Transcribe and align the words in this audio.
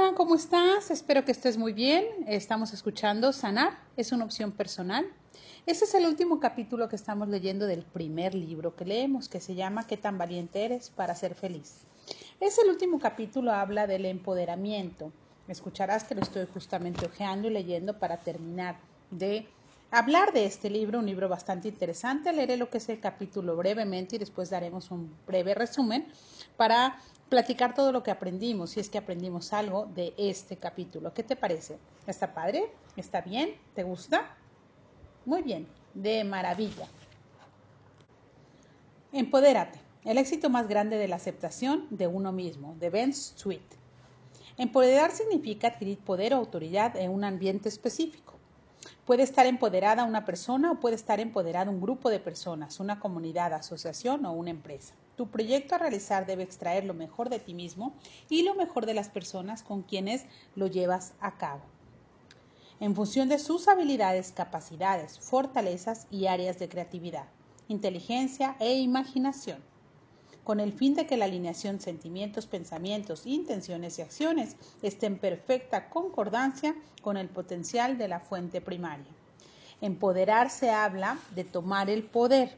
Hola, 0.00 0.14
¿cómo 0.14 0.36
estás? 0.36 0.92
Espero 0.92 1.24
que 1.24 1.32
estés 1.32 1.58
muy 1.58 1.72
bien. 1.72 2.06
Estamos 2.28 2.72
escuchando 2.72 3.32
Sanar, 3.32 3.76
es 3.96 4.12
una 4.12 4.26
opción 4.26 4.52
personal. 4.52 5.04
Este 5.66 5.86
es 5.86 5.94
el 5.94 6.06
último 6.06 6.38
capítulo 6.38 6.88
que 6.88 6.94
estamos 6.94 7.28
leyendo 7.28 7.66
del 7.66 7.82
primer 7.82 8.32
libro 8.32 8.76
que 8.76 8.84
leemos, 8.84 9.28
que 9.28 9.40
se 9.40 9.56
llama 9.56 9.88
¿Qué 9.88 9.96
tan 9.96 10.16
valiente 10.16 10.64
eres 10.64 10.90
para 10.90 11.16
ser 11.16 11.34
feliz? 11.34 11.80
Es 12.38 12.58
el 12.58 12.70
último 12.70 13.00
capítulo, 13.00 13.52
habla 13.52 13.88
del 13.88 14.06
empoderamiento. 14.06 15.10
Escucharás 15.48 16.04
que 16.04 16.14
lo 16.14 16.20
estoy 16.20 16.46
justamente 16.46 17.06
ojeando 17.06 17.48
y 17.48 17.50
leyendo 17.50 17.98
para 17.98 18.18
terminar 18.18 18.76
de 19.10 19.48
hablar 19.90 20.32
de 20.32 20.44
este 20.44 20.70
libro, 20.70 21.00
un 21.00 21.06
libro 21.06 21.28
bastante 21.28 21.66
interesante. 21.66 22.32
Leeré 22.32 22.56
lo 22.56 22.70
que 22.70 22.78
es 22.78 22.88
el 22.88 23.00
capítulo 23.00 23.56
brevemente 23.56 24.14
y 24.14 24.20
después 24.20 24.48
daremos 24.48 24.92
un 24.92 25.12
breve 25.26 25.56
resumen 25.56 26.06
para 26.56 27.00
platicar 27.28 27.74
todo 27.74 27.92
lo 27.92 28.02
que 28.02 28.10
aprendimos, 28.10 28.70
si 28.70 28.80
es 28.80 28.88
que 28.88 28.98
aprendimos 28.98 29.52
algo 29.52 29.86
de 29.86 30.14
este 30.16 30.56
capítulo. 30.56 31.12
¿Qué 31.12 31.22
te 31.22 31.36
parece? 31.36 31.78
¿Está 32.06 32.32
padre? 32.32 32.70
¿Está 32.96 33.20
bien? 33.20 33.54
¿Te 33.74 33.82
gusta? 33.82 34.34
Muy 35.24 35.42
bien, 35.42 35.66
de 35.94 36.24
maravilla. 36.24 36.86
Empodérate. 39.12 39.78
El 40.04 40.16
éxito 40.16 40.48
más 40.48 40.68
grande 40.68 40.96
de 40.96 41.08
la 41.08 41.16
aceptación 41.16 41.86
de 41.90 42.06
uno 42.06 42.32
mismo, 42.32 42.74
de 42.78 42.88
Ben 42.88 43.12
Sweet. 43.12 43.60
Empoderar 44.56 45.10
significa 45.10 45.68
adquirir 45.68 45.98
poder 45.98 46.34
o 46.34 46.36
autoridad 46.38 46.96
en 46.96 47.10
un 47.10 47.24
ambiente 47.24 47.68
específico. 47.68 48.34
Puede 49.04 49.22
estar 49.22 49.46
empoderada 49.46 50.04
una 50.04 50.24
persona 50.24 50.72
o 50.72 50.80
puede 50.80 50.96
estar 50.96 51.20
empoderada 51.20 51.70
un 51.70 51.80
grupo 51.80 52.10
de 52.10 52.20
personas, 52.20 52.80
una 52.80 53.00
comunidad, 53.00 53.52
asociación 53.52 54.24
o 54.24 54.32
una 54.32 54.50
empresa. 54.50 54.94
Tu 55.18 55.26
proyecto 55.26 55.74
a 55.74 55.78
realizar 55.78 56.26
debe 56.26 56.44
extraer 56.44 56.84
lo 56.84 56.94
mejor 56.94 57.28
de 57.28 57.40
ti 57.40 57.52
mismo 57.52 57.92
y 58.30 58.42
lo 58.42 58.54
mejor 58.54 58.86
de 58.86 58.94
las 58.94 59.08
personas 59.08 59.64
con 59.64 59.82
quienes 59.82 60.24
lo 60.54 60.68
llevas 60.68 61.12
a 61.18 61.36
cabo, 61.36 61.62
en 62.78 62.94
función 62.94 63.28
de 63.28 63.40
sus 63.40 63.66
habilidades, 63.66 64.30
capacidades, 64.30 65.18
fortalezas 65.18 66.06
y 66.12 66.28
áreas 66.28 66.60
de 66.60 66.68
creatividad, 66.68 67.24
inteligencia 67.66 68.54
e 68.60 68.76
imaginación 68.76 69.58
con 70.44 70.60
el 70.60 70.72
fin 70.72 70.94
de 70.94 71.06
que 71.06 71.16
la 71.16 71.24
alineación 71.24 71.80
sentimientos, 71.80 72.46
pensamientos, 72.46 73.26
intenciones 73.26 73.98
y 73.98 74.02
acciones 74.02 74.54
esté 74.82 75.06
en 75.06 75.18
perfecta 75.18 75.90
concordancia 75.90 76.76
con 77.02 77.16
el 77.16 77.28
potencial 77.28 77.98
de 77.98 78.06
la 78.06 78.20
fuente 78.20 78.60
primaria. 78.60 79.12
Empoderarse 79.80 80.70
habla 80.70 81.18
de 81.34 81.42
tomar 81.42 81.90
el 81.90 82.04
poder, 82.04 82.56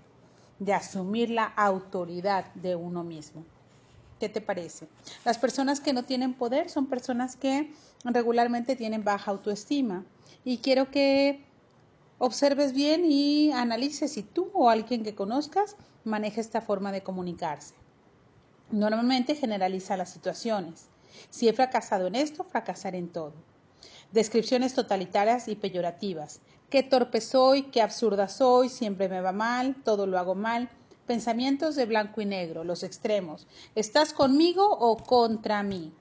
de 0.61 0.73
asumir 0.75 1.31
la 1.31 1.47
autoridad 1.47 2.55
de 2.55 2.77
uno 2.77 3.03
mismo. 3.03 3.45
¿Qué 4.21 4.29
te 4.29 4.43
parece? 4.43 4.87
Las 5.25 5.39
personas 5.39 5.81
que 5.81 5.95
no 5.95 6.05
tienen 6.05 6.35
poder 6.35 6.69
son 6.69 6.87
personas 6.87 7.35
que 7.35 7.73
regularmente 8.05 8.77
tienen 8.77 9.03
baja 9.03 9.31
autoestima. 9.31 10.05
Y 10.45 10.59
quiero 10.59 10.91
que 10.91 11.43
observes 12.19 12.75
bien 12.75 13.05
y 13.07 13.51
analices 13.53 14.13
si 14.13 14.23
tú 14.23 14.51
o 14.53 14.69
alguien 14.69 15.03
que 15.03 15.15
conozcas 15.15 15.75
maneja 16.05 16.41
esta 16.43 16.61
forma 16.61 16.93
de 16.93 17.03
comunicarse. 17.03 17.75
Normalmente 18.71 19.35
generaliza 19.35 19.97
las 19.97 20.11
situaciones. 20.11 20.87
Si 21.31 21.49
he 21.49 21.53
fracasado 21.55 22.07
en 22.07 22.15
esto, 22.15 22.45
fracasaré 22.45 22.99
en 22.99 23.09
todo. 23.09 23.33
Descripciones 24.13 24.75
totalitarias 24.75 25.49
y 25.49 25.57
peyorativas. 25.57 26.41
Qué 26.71 26.85
torpe 26.85 27.21
soy, 27.21 27.65
qué 27.65 27.83
absurda 27.83 28.29
soy, 28.29 28.69
siempre 28.69 29.09
me 29.09 29.21
va 29.21 29.33
mal, 29.33 29.75
todo 29.85 30.07
lo 30.07 30.21
hago 30.21 30.37
mal. 30.37 30.69
Pensamientos 31.05 31.75
de 31.75 31.85
blanco 31.85 32.21
y 32.21 32.27
negro, 32.27 32.63
los 32.63 32.85
extremos. 32.85 33.49
¿Estás 33.75 34.13
conmigo 34.13 34.71
o 34.71 34.97
contra 34.97 35.65
mí? 35.65 35.93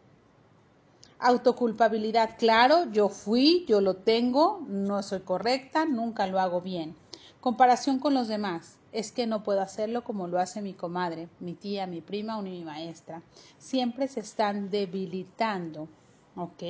Autoculpabilidad, 1.17 2.37
claro, 2.37 2.85
yo 2.91 3.09
fui, 3.09 3.65
yo 3.67 3.81
lo 3.81 3.95
tengo, 3.95 4.63
no 4.67 5.01
soy 5.01 5.21
correcta, 5.21 5.85
nunca 5.85 6.27
lo 6.27 6.39
hago 6.39 6.61
bien. 6.61 6.95
Comparación 7.41 7.97
con 7.97 8.13
los 8.13 8.27
demás. 8.27 8.77
Es 8.91 9.11
que 9.11 9.25
no 9.25 9.41
puedo 9.41 9.61
hacerlo 9.61 10.03
como 10.03 10.27
lo 10.27 10.39
hace 10.39 10.61
mi 10.61 10.73
comadre, 10.73 11.29
mi 11.39 11.55
tía, 11.55 11.87
mi 11.87 12.01
prima 12.01 12.37
o 12.37 12.43
mi 12.43 12.63
maestra. 12.63 13.23
Siempre 13.57 14.07
se 14.07 14.19
están 14.19 14.69
debilitando. 14.69 15.87
¿Ok? 16.35 16.61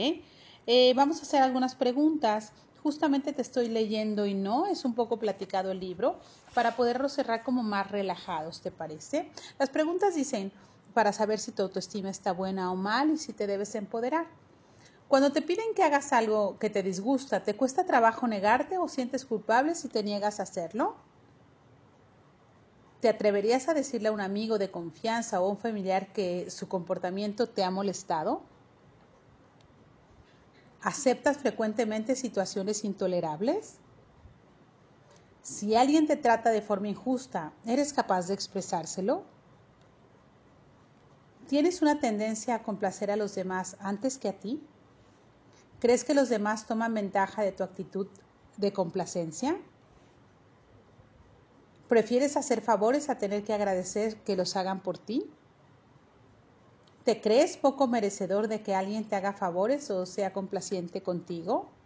Eh, 0.67 0.93
vamos 0.95 1.19
a 1.19 1.23
hacer 1.23 1.41
algunas 1.41 1.75
preguntas. 1.75 2.53
Justamente 2.81 3.33
te 3.33 3.41
estoy 3.41 3.67
leyendo 3.67 4.25
y 4.25 4.33
no, 4.33 4.65
es 4.65 4.85
un 4.85 4.95
poco 4.95 5.19
platicado 5.19 5.71
el 5.71 5.79
libro, 5.79 6.19
para 6.53 6.75
poderlo 6.75 7.09
cerrar 7.09 7.43
como 7.43 7.61
más 7.61 7.91
relajados, 7.91 8.61
¿te 8.61 8.71
parece? 8.71 9.33
Las 9.57 9.69
preguntas 9.69 10.15
dicen, 10.15 10.53
para 10.93 11.11
saber 11.13 11.39
si 11.39 11.51
tu 11.51 11.61
autoestima 11.63 12.09
está 12.09 12.31
buena 12.31 12.71
o 12.71 12.75
mal 12.75 13.11
y 13.11 13.17
si 13.17 13.33
te 13.33 13.47
debes 13.47 13.75
empoderar. 13.75 14.27
Cuando 15.07 15.31
te 15.31 15.41
piden 15.41 15.73
que 15.75 15.83
hagas 15.83 16.13
algo 16.13 16.57
que 16.57 16.69
te 16.69 16.83
disgusta, 16.83 17.43
¿te 17.43 17.55
cuesta 17.57 17.85
trabajo 17.85 18.27
negarte 18.27 18.77
o 18.77 18.87
sientes 18.87 19.25
culpable 19.25 19.75
si 19.75 19.89
te 19.89 20.03
niegas 20.03 20.39
a 20.39 20.43
hacerlo? 20.43 20.95
¿Te 23.01 23.09
atreverías 23.09 23.67
a 23.67 23.73
decirle 23.73 24.09
a 24.09 24.11
un 24.11 24.21
amigo 24.21 24.57
de 24.57 24.71
confianza 24.71 25.41
o 25.41 25.47
a 25.47 25.49
un 25.49 25.57
familiar 25.57 26.13
que 26.13 26.49
su 26.49 26.67
comportamiento 26.69 27.49
te 27.49 27.63
ha 27.63 27.71
molestado? 27.71 28.58
¿Aceptas 30.81 31.37
frecuentemente 31.37 32.15
situaciones 32.15 32.85
intolerables? 32.85 33.75
Si 35.41 35.75
alguien 35.75 36.07
te 36.07 36.15
trata 36.15 36.51
de 36.51 36.61
forma 36.61 36.87
injusta, 36.87 37.51
¿eres 37.65 37.91
capaz 37.91 38.27
de 38.27 38.33
expresárselo? 38.33 39.23
¿Tienes 41.47 41.81
una 41.81 41.99
tendencia 41.99 42.55
a 42.55 42.63
complacer 42.63 43.11
a 43.11 43.15
los 43.15 43.35
demás 43.35 43.75
antes 43.79 44.17
que 44.17 44.29
a 44.29 44.39
ti? 44.39 44.63
¿Crees 45.79 46.03
que 46.03 46.13
los 46.13 46.29
demás 46.29 46.67
toman 46.67 46.93
ventaja 46.93 47.41
de 47.41 47.51
tu 47.51 47.63
actitud 47.63 48.07
de 48.57 48.71
complacencia? 48.71 49.57
¿Prefieres 51.87 52.37
hacer 52.37 52.61
favores 52.61 53.09
a 53.09 53.17
tener 53.17 53.43
que 53.43 53.53
agradecer 53.53 54.17
que 54.17 54.35
los 54.35 54.55
hagan 54.55 54.81
por 54.81 54.97
ti? 54.97 55.29
¿Te 57.03 57.21
crees 57.21 57.57
poco 57.57 57.87
merecedor 57.87 58.47
de 58.47 58.61
que 58.61 58.75
alguien 58.75 59.07
te 59.09 59.15
haga 59.15 59.33
favores 59.33 59.89
o 59.89 60.05
sea 60.05 60.33
complaciente 60.33 61.01
contigo? 61.01 61.79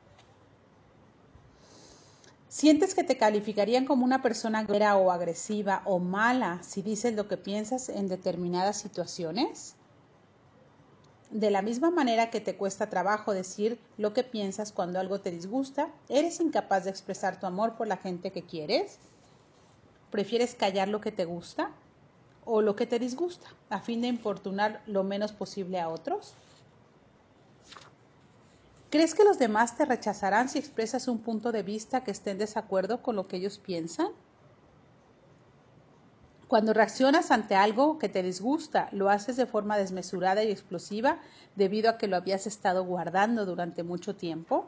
¿Sientes 2.48 2.96
que 2.96 3.04
te 3.04 3.18
calificarían 3.18 3.86
como 3.86 4.06
una 4.06 4.22
persona 4.22 4.64
grera 4.64 4.96
o 4.98 5.12
agresiva 5.12 5.82
o 5.86 6.00
mala 6.00 6.62
si 6.64 6.82
dices 6.82 7.14
lo 7.16 7.28
que 7.28 7.38
piensas 7.38 7.90
en 7.90 8.08
determinadas 8.08 8.78
situaciones? 8.80 9.76
De 11.30 11.50
la 11.52 11.62
misma 11.62 11.92
manera 11.92 12.30
que 12.30 12.42
te 12.42 12.56
cuesta 12.58 12.90
trabajo 12.90 13.34
decir 13.34 13.92
lo 13.98 14.14
que 14.14 14.24
piensas 14.24 14.72
cuando 14.72 15.00
algo 15.00 15.22
te 15.22 15.32
disgusta, 15.32 15.94
¿eres 16.08 16.40
incapaz 16.40 16.86
de 16.86 16.92
expresar 16.92 17.40
tu 17.40 17.46
amor 17.46 17.76
por 17.76 17.88
la 17.88 17.98
gente 17.98 18.32
que 18.32 18.46
quieres? 18.46 19.00
¿Prefieres 20.10 20.56
callar 20.56 20.88
lo 20.88 21.02
que 21.02 21.12
te 21.12 21.26
gusta 21.26 21.83
o 22.46 22.62
lo 22.62 22.76
que 22.76 22.86
te 22.86 23.00
disgusta 23.00 23.48
a 23.70 23.80
fin 23.80 24.02
de 24.02 24.08
importunar 24.08 24.82
lo 24.86 25.04
menos 25.04 25.32
posible 25.32 25.80
a 25.80 25.90
otros? 25.90 26.34
¿Crees 28.90 29.16
que 29.16 29.24
los 29.24 29.40
demás 29.40 29.76
te 29.76 29.86
rechazarán 29.86 30.50
si 30.50 30.60
expresas 30.60 31.08
un 31.08 31.20
punto 31.20 31.52
de 31.52 31.64
vista 31.64 32.04
que 32.04 32.12
esté 32.12 32.32
en 32.32 32.38
desacuerdo 32.38 33.02
con 33.02 33.16
lo 33.16 33.28
que 33.28 33.38
ellos 33.38 33.58
piensan? 33.58 34.10
Cuando 36.48 36.74
reaccionas 36.74 37.32
ante 37.32 37.56
algo 37.56 37.98
que 37.98 38.10
te 38.10 38.22
disgusta, 38.22 38.90
lo 38.92 39.10
haces 39.10 39.36
de 39.36 39.48
forma 39.48 39.80
desmesurada 39.80 40.44
y 40.44 40.52
explosiva 40.52 41.18
debido 41.56 41.90
a 41.90 41.98
que 41.98 42.08
lo 42.08 42.16
habías 42.16 42.46
estado 42.46 42.86
guardando 42.86 43.48
durante 43.48 43.82
mucho 43.82 44.16
tiempo. 44.16 44.68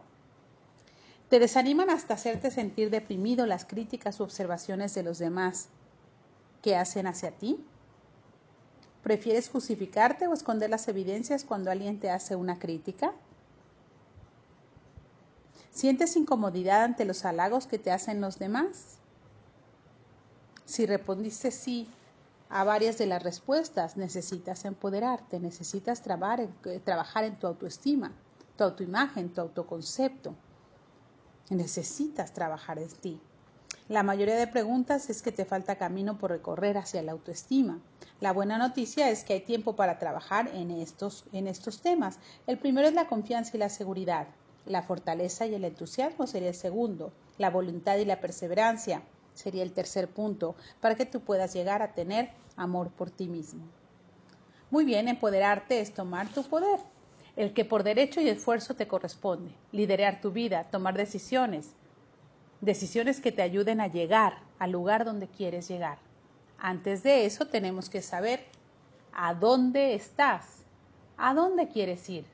Te 1.30 1.38
desaniman 1.38 1.92
hasta 1.92 2.16
hacerte 2.16 2.50
sentir 2.50 2.90
deprimido 2.90 3.46
las 3.46 3.66
críticas 3.66 4.20
u 4.20 4.24
observaciones 4.24 4.96
de 4.96 5.04
los 5.04 5.20
demás 5.20 5.70
que 6.66 6.76
hacen 6.76 7.06
hacia 7.06 7.30
ti. 7.30 7.64
¿Prefieres 9.04 9.50
justificarte 9.50 10.26
o 10.26 10.34
esconder 10.34 10.72
las 10.72 10.88
evidencias 10.88 11.44
cuando 11.44 11.70
alguien 11.70 12.00
te 12.00 12.10
hace 12.10 12.36
una 12.36 12.58
crítica? 12.58 13.14
¿Sientes 15.72 16.16
incomodidad 16.16 16.82
ante 16.82 17.06
los 17.06 17.24
halagos 17.24 17.68
que 17.68 17.78
te 17.78 17.92
hacen 17.92 18.20
los 18.20 18.40
demás? 18.40 18.98
Si 20.66 20.88
respondiste 20.88 21.52
sí 21.52 21.88
a 22.50 22.64
varias 22.64 22.98
de 22.98 23.06
las 23.06 23.22
respuestas, 23.22 23.96
necesitas 23.96 24.66
empoderarte, 24.66 25.40
necesitas 25.40 26.00
eh, 26.00 26.80
trabajar 26.84 27.26
en 27.26 27.38
tu 27.38 27.46
autoestima, 27.46 28.12
tu 28.58 28.64
autoimagen, 28.64 29.32
tu 29.32 29.40
autoconcepto. 29.40 30.34
Necesitas 31.52 32.34
trabajar 32.34 32.80
en 32.80 32.90
ti. 32.90 33.22
La 33.88 34.02
mayoría 34.02 34.36
de 34.36 34.48
preguntas 34.48 35.10
es 35.10 35.22
que 35.22 35.32
te 35.32 35.46
falta 35.46 35.76
camino 35.76 36.18
por 36.18 36.32
recorrer 36.32 36.78
hacia 36.78 37.04
la 37.04 37.12
autoestima. 37.12 37.80
La 38.20 38.34
buena 38.34 38.58
noticia 38.58 39.12
es 39.12 39.24
que 39.24 39.34
hay 39.34 39.42
tiempo 39.42 39.76
para 39.76 40.00
trabajar 40.00 40.50
en 40.56 40.72
estos, 40.72 41.26
en 41.34 41.48
estos 41.48 41.82
temas. 41.82 42.18
El 42.48 42.58
primero 42.58 42.88
es 42.88 42.96
la 42.96 43.08
confianza 43.08 43.52
y 43.56 43.60
la 43.60 43.70
seguridad. 43.70 44.28
La 44.66 44.82
fortaleza 44.82 45.46
y 45.46 45.54
el 45.54 45.66
entusiasmo 45.66 46.26
sería 46.26 46.50
el 46.50 46.56
segundo. 46.56 47.14
La 47.38 47.52
voluntad 47.52 47.98
y 47.98 48.06
la 48.06 48.20
perseverancia 48.20 49.04
sería 49.36 49.62
el 49.62 49.74
tercer 49.74 50.08
punto, 50.08 50.56
para 50.82 50.96
que 50.96 51.06
tú 51.06 51.20
puedas 51.20 51.54
llegar 51.54 51.82
a 51.82 51.94
tener 51.94 52.32
amor 52.56 52.90
por 52.90 53.12
ti 53.12 53.28
mismo. 53.28 53.64
Muy 54.72 54.86
bien, 54.86 55.08
empoderarte 55.08 55.80
es 55.80 55.94
tomar 55.94 56.30
tu 56.30 56.44
poder. 56.44 56.80
el 57.36 57.54
que 57.54 57.66
por 57.66 57.84
derecho 57.84 58.22
y 58.22 58.30
esfuerzo 58.30 58.76
te 58.76 58.88
corresponde, 58.88 59.52
liderar 59.74 60.22
tu 60.22 60.32
vida, 60.32 60.68
tomar 60.72 60.96
decisiones, 60.96 61.76
decisiones 62.62 63.20
que 63.20 63.32
te 63.32 63.42
ayuden 63.42 63.82
a 63.82 63.88
llegar 63.88 64.40
al 64.60 64.72
lugar 64.72 65.06
donde 65.06 65.28
quieres 65.28 65.68
llegar. 65.68 65.98
Antes 66.58 67.04
de 67.04 67.26
eso 67.26 67.48
tenemos 67.48 67.90
que 67.90 68.02
saber 68.02 68.46
a 69.14 69.34
dónde 69.34 69.94
estás, 69.94 70.64
a 71.18 71.34
dónde 71.34 71.68
quieres 71.70 72.10
ir, 72.10 72.26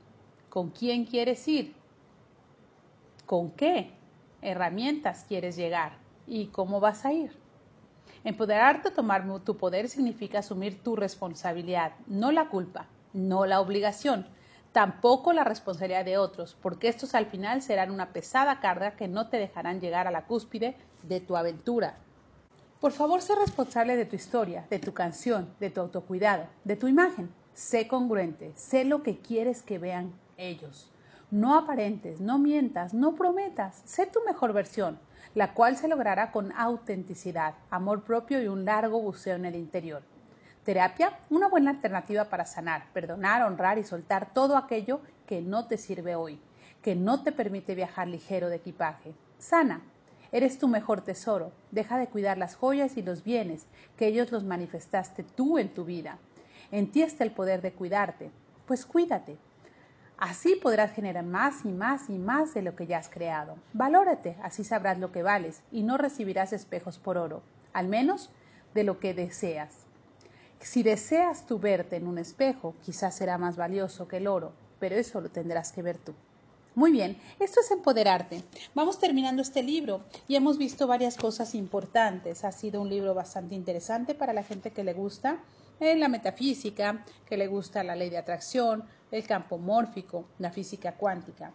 con 0.48 0.70
quién 0.70 1.04
quieres 1.04 1.46
ir, 1.48 1.74
con 3.26 3.50
qué 3.50 3.90
herramientas 4.42 5.24
quieres 5.26 5.56
llegar 5.56 5.92
y 6.26 6.46
cómo 6.46 6.80
vas 6.80 7.04
a 7.04 7.12
ir. 7.12 7.32
Empoderarte 8.24 8.88
o 8.88 8.92
tomar 8.92 9.24
tu 9.44 9.56
poder 9.56 9.88
significa 9.88 10.40
asumir 10.40 10.82
tu 10.82 10.96
responsabilidad, 10.96 11.92
no 12.06 12.30
la 12.30 12.48
culpa, 12.48 12.86
no 13.12 13.46
la 13.46 13.60
obligación, 13.60 14.26
tampoco 14.72 15.32
la 15.32 15.44
responsabilidad 15.44 16.04
de 16.04 16.18
otros, 16.18 16.56
porque 16.60 16.88
estos 16.88 17.14
al 17.14 17.26
final 17.26 17.62
serán 17.62 17.90
una 17.90 18.12
pesada 18.12 18.60
carga 18.60 18.92
que 18.92 19.08
no 19.08 19.28
te 19.28 19.36
dejarán 19.36 19.80
llegar 19.80 20.06
a 20.06 20.10
la 20.10 20.24
cúspide 20.24 20.76
de 21.02 21.20
tu 21.20 21.36
aventura. 21.36 21.96
Por 22.80 22.92
favor, 22.92 23.22
sé 23.22 23.34
responsable 23.36 23.96
de 23.96 24.06
tu 24.06 24.16
historia, 24.16 24.66
de 24.68 24.78
tu 24.78 24.92
canción, 24.92 25.54
de 25.60 25.70
tu 25.70 25.80
autocuidado, 25.80 26.46
de 26.64 26.76
tu 26.76 26.88
imagen. 26.88 27.30
Sé 27.54 27.86
congruente, 27.86 28.52
sé 28.56 28.84
lo 28.84 29.02
que 29.02 29.18
quieres 29.18 29.62
que 29.62 29.78
vean 29.78 30.12
ellos. 30.36 30.90
No 31.30 31.56
aparentes, 31.56 32.20
no 32.20 32.38
mientas, 32.38 32.92
no 32.92 33.14
prometas, 33.14 33.82
sé 33.84 34.06
tu 34.06 34.20
mejor 34.24 34.52
versión, 34.52 34.98
la 35.34 35.54
cual 35.54 35.76
se 35.76 35.88
logrará 35.88 36.32
con 36.32 36.52
autenticidad, 36.52 37.54
amor 37.70 38.02
propio 38.02 38.42
y 38.42 38.48
un 38.48 38.64
largo 38.64 39.00
buceo 39.00 39.36
en 39.36 39.44
el 39.44 39.54
interior. 39.54 40.02
Terapia, 40.64 41.18
una 41.28 41.48
buena 41.48 41.70
alternativa 41.72 42.26
para 42.26 42.46
sanar, 42.46 42.84
perdonar, 42.92 43.42
honrar 43.42 43.78
y 43.78 43.82
soltar 43.82 44.32
todo 44.32 44.56
aquello 44.56 45.00
que 45.26 45.42
no 45.42 45.66
te 45.66 45.76
sirve 45.76 46.14
hoy, 46.14 46.38
que 46.82 46.94
no 46.94 47.24
te 47.24 47.32
permite 47.32 47.74
viajar 47.74 48.06
ligero 48.06 48.48
de 48.48 48.56
equipaje. 48.56 49.12
Sana. 49.38 49.82
Eres 50.30 50.58
tu 50.58 50.68
mejor 50.68 51.02
tesoro. 51.02 51.50
Deja 51.72 51.98
de 51.98 52.06
cuidar 52.06 52.38
las 52.38 52.54
joyas 52.54 52.96
y 52.96 53.02
los 53.02 53.24
bienes, 53.24 53.66
que 53.96 54.06
ellos 54.06 54.30
los 54.30 54.44
manifestaste 54.44 55.24
tú 55.24 55.58
en 55.58 55.74
tu 55.74 55.84
vida. 55.84 56.18
En 56.70 56.92
ti 56.92 57.02
está 57.02 57.24
el 57.24 57.32
poder 57.32 57.60
de 57.60 57.72
cuidarte. 57.72 58.30
Pues 58.64 58.86
cuídate. 58.86 59.36
Así 60.16 60.54
podrás 60.54 60.92
generar 60.92 61.24
más 61.24 61.64
y 61.64 61.72
más 61.72 62.08
y 62.08 62.18
más 62.18 62.54
de 62.54 62.62
lo 62.62 62.76
que 62.76 62.86
ya 62.86 62.98
has 62.98 63.08
creado. 63.08 63.56
Valórate, 63.72 64.36
así 64.42 64.62
sabrás 64.62 65.00
lo 65.00 65.10
que 65.10 65.24
vales 65.24 65.64
y 65.72 65.82
no 65.82 65.98
recibirás 65.98 66.52
espejos 66.52 66.98
por 66.98 67.18
oro, 67.18 67.42
al 67.72 67.88
menos 67.88 68.30
de 68.74 68.84
lo 68.84 69.00
que 69.00 69.12
deseas. 69.12 69.81
Si 70.62 70.84
deseas 70.84 71.44
tu 71.44 71.58
verte 71.58 71.96
en 71.96 72.06
un 72.06 72.18
espejo, 72.18 72.74
quizás 72.84 73.16
será 73.16 73.36
más 73.36 73.56
valioso 73.56 74.06
que 74.06 74.18
el 74.18 74.28
oro, 74.28 74.52
pero 74.78 74.94
eso 74.94 75.20
lo 75.20 75.28
tendrás 75.28 75.72
que 75.72 75.82
ver 75.82 75.98
tú. 75.98 76.14
Muy 76.74 76.92
bien, 76.92 77.18
esto 77.40 77.60
es 77.60 77.70
empoderarte. 77.70 78.42
Vamos 78.74 78.98
terminando 78.98 79.42
este 79.42 79.62
libro 79.62 80.02
y 80.28 80.36
hemos 80.36 80.56
visto 80.56 80.86
varias 80.86 81.16
cosas 81.16 81.54
importantes. 81.54 82.44
Ha 82.44 82.52
sido 82.52 82.80
un 82.80 82.88
libro 82.88 83.12
bastante 83.12 83.54
interesante 83.54 84.14
para 84.14 84.32
la 84.32 84.44
gente 84.44 84.70
que 84.70 84.84
le 84.84 84.94
gusta 84.94 85.38
eh, 85.80 85.96
la 85.96 86.08
metafísica, 86.08 87.04
que 87.26 87.36
le 87.36 87.48
gusta 87.48 87.82
la 87.82 87.96
ley 87.96 88.08
de 88.08 88.18
atracción, 88.18 88.84
el 89.10 89.26
campo 89.26 89.58
mórfico, 89.58 90.24
la 90.38 90.52
física 90.52 90.94
cuántica. 90.94 91.52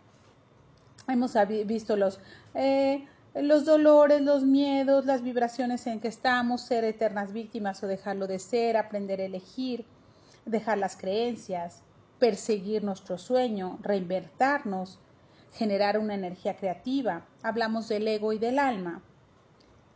Hemos 1.08 1.34
visto 1.66 1.96
los 1.96 2.20
eh, 2.54 3.08
los 3.42 3.66
dolores, 3.66 4.22
los 4.22 4.44
miedos, 4.44 5.06
las 5.06 5.22
vibraciones 5.22 5.86
en 5.88 6.00
que 6.00 6.08
estamos, 6.08 6.62
ser 6.62 6.84
eternas 6.84 7.34
víctimas 7.34 7.84
o 7.84 7.88
dejarlo 7.88 8.28
de 8.28 8.40
ser, 8.40 8.78
aprender 8.78 9.22
a 9.22 9.26
elegir, 9.26 9.86
dejar 10.46 10.78
las 10.78 10.98
creencias, 10.98 11.84
perseguir 12.20 12.84
nuestro 12.84 13.18
sueño, 13.18 13.78
reinvertirnos, 13.82 15.00
generar 15.54 16.00
una 16.00 16.16
energía 16.16 16.56
creativa. 16.56 17.26
Hablamos 17.44 17.88
del 17.88 18.08
ego 18.08 18.34
y 18.34 18.40
del 18.40 18.60
alma. 18.60 19.04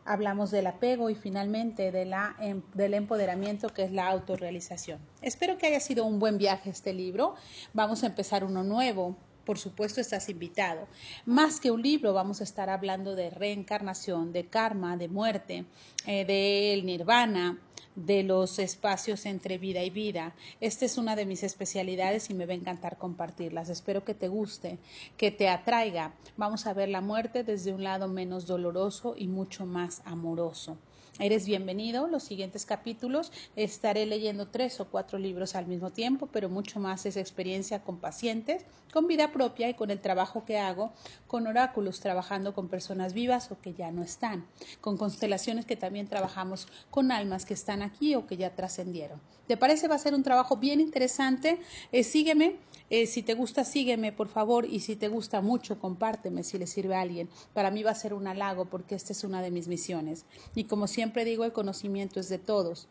Hablamos 0.06 0.50
del 0.52 0.68
apego 0.68 1.10
y 1.10 1.16
finalmente 1.16 1.92
de 1.92 2.06
la, 2.06 2.36
em, 2.40 2.62
del 2.74 2.96
empoderamiento 2.96 3.70
que 3.70 3.84
es 3.84 3.92
la 3.92 4.08
autorrealización. 4.10 5.00
Espero 5.22 5.58
que 5.58 5.68
haya 5.68 5.80
sido 5.80 6.06
un 6.06 6.20
buen 6.20 6.38
viaje 6.38 6.70
este 6.70 6.94
libro. 6.94 7.36
Vamos 7.74 8.04
a 8.04 8.08
empezar 8.08 8.44
uno 8.44 8.64
nuevo 8.64 9.16
por 9.46 9.58
supuesto 9.58 10.02
estás 10.02 10.30
invitado. 10.30 10.88
Más 11.26 11.60
que 11.60 11.72
un 11.72 11.82
libro, 11.82 12.14
vamos 12.14 12.42
a 12.42 12.44
estar 12.44 12.70
hablando 12.70 13.16
de 13.16 13.30
reencarnación, 13.30 14.34
de 14.34 14.48
karma, 14.48 14.98
de 14.98 15.08
muerte, 15.08 15.66
eh, 16.06 16.26
del 16.26 16.86
nirvana, 16.86 17.60
de 17.96 18.24
los 18.24 18.60
espacios 18.60 19.26
entre 19.26 19.58
vida 19.58 19.84
y 19.84 19.90
vida. 19.90 20.34
Esta 20.60 20.86
es 20.86 20.98
una 20.98 21.16
de 21.16 21.26
mis 21.26 21.44
especialidades 21.44 22.30
y 22.30 22.34
me 22.34 22.46
va 22.46 22.54
a 22.54 22.56
encantar 22.56 22.98
compartirlas. 22.98 23.70
Espero 23.70 24.04
que 24.04 24.14
te 24.14 24.28
guste, 24.28 24.80
que 25.18 25.32
te 25.32 25.50
atraiga. 25.50 26.14
Vamos 26.38 26.66
a 26.68 26.74
ver 26.74 26.90
la 26.90 27.02
muerte 27.02 27.44
desde 27.44 27.74
un 27.74 27.84
lado 27.84 28.08
menos 28.08 28.46
doloroso 28.46 29.16
y 29.18 29.28
mucho 29.28 29.66
más 29.66 30.02
amoroso. 30.06 30.78
Eres 31.20 31.46
bienvenido. 31.46 32.08
Los 32.08 32.24
siguientes 32.24 32.66
capítulos 32.66 33.34
estaré 33.56 34.06
leyendo 34.06 34.48
tres 34.48 34.80
o 34.80 34.86
cuatro 34.90 35.20
libros 35.20 35.56
al 35.56 35.68
mismo 35.68 35.92
tiempo, 35.92 36.28
pero 36.32 36.50
mucho 36.50 36.80
más 36.80 37.06
es 37.06 37.18
experiencia 37.18 37.84
con 37.84 38.00
pacientes, 38.00 38.66
con 38.94 39.08
vida 39.08 39.32
propia 39.32 39.70
y 39.70 39.74
con 39.74 39.92
el 39.92 40.00
trabajo 40.00 40.46
que 40.46 40.58
hago 40.58 40.94
con 41.28 41.48
oráculos, 41.48 42.00
trabajando 42.00 42.54
con 42.54 42.70
personas 42.70 43.14
vivas 43.14 43.52
o 43.52 43.60
que 43.60 43.74
ya 43.74 43.92
no 43.92 44.04
están, 44.04 44.48
con 44.80 44.98
constelaciones 44.98 45.66
que 45.66 45.76
también 45.76 46.08
trabajamos 46.08 46.68
con 46.90 47.12
almas 47.12 47.46
que 47.46 47.54
están 47.54 47.82
aquí 47.82 48.16
o 48.16 48.26
que 48.26 48.38
ya 48.38 48.56
trascendieron. 48.56 49.20
¿Te 49.48 49.58
parece? 49.58 49.90
Va 49.90 49.96
a 49.96 50.00
ser 50.00 50.14
un 50.14 50.24
trabajo 50.24 50.56
bien 50.56 50.80
interesante. 50.80 51.60
Eh, 51.92 52.06
sígueme. 52.06 52.56
Eh, 52.90 53.06
si 53.06 53.22
te 53.22 53.34
gusta, 53.34 53.66
sígueme, 53.66 54.14
por 54.14 54.30
favor. 54.30 54.66
Y 54.66 54.80
si 54.80 54.96
te 54.96 55.10
gusta 55.10 55.42
mucho, 55.42 55.78
compárteme 55.78 56.44
si 56.44 56.58
le 56.58 56.68
sirve 56.68 56.96
a 56.96 57.02
alguien. 57.02 57.30
Para 57.54 57.70
mí 57.70 57.84
va 57.84 57.92
a 57.92 57.96
ser 57.96 58.14
un 58.14 58.28
halago 58.28 58.66
porque 58.66 58.96
esta 58.96 59.12
es 59.12 59.26
una 59.26 59.42
de 59.42 59.52
mis 59.52 59.68
misiones. 59.68 60.26
Y 60.56 60.66
como 60.66 60.88
siempre 61.02 61.26
digo, 61.26 61.46
el 61.46 61.52
conocimiento 61.52 62.20
es 62.20 62.30
de 62.30 62.38
todos. 62.38 62.88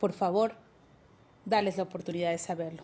Por 0.00 0.12
favor, 0.12 0.56
dales 1.44 1.76
la 1.76 1.84
oportunidad 1.84 2.32
de 2.32 2.38
saberlo. 2.38 2.82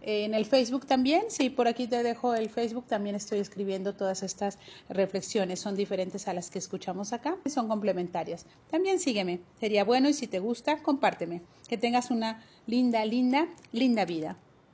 En 0.00 0.34
el 0.34 0.44
Facebook 0.44 0.86
también, 0.86 1.22
sí, 1.28 1.50
por 1.50 1.68
aquí 1.68 1.86
te 1.86 2.02
dejo 2.02 2.34
el 2.34 2.50
Facebook, 2.50 2.86
también 2.88 3.14
estoy 3.14 3.38
escribiendo 3.38 3.94
todas 3.94 4.24
estas 4.24 4.58
reflexiones, 4.88 5.60
son 5.60 5.76
diferentes 5.76 6.26
a 6.26 6.34
las 6.34 6.50
que 6.50 6.58
escuchamos 6.58 7.12
acá, 7.12 7.36
son 7.46 7.68
complementarias. 7.68 8.44
También 8.72 8.98
sígueme, 8.98 9.38
sería 9.60 9.84
bueno 9.84 10.08
y 10.08 10.14
si 10.14 10.26
te 10.26 10.40
gusta, 10.40 10.82
compárteme. 10.82 11.40
Que 11.68 11.78
tengas 11.78 12.10
una 12.10 12.42
linda, 12.66 13.04
linda, 13.04 13.46
linda 13.70 14.04
vida. 14.04 14.36